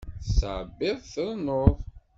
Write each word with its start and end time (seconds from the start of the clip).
Tettɛebbiḍ 0.25 0.97
trennuḍ. 1.13 1.75